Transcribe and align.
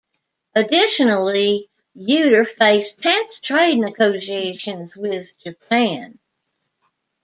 Additionally, 0.55 1.69
Yeutter 1.93 2.43
faced 2.49 3.03
tense 3.03 3.39
trade 3.39 3.77
negotiations 3.77 4.95
with 4.95 5.37
Japan. 5.37 6.17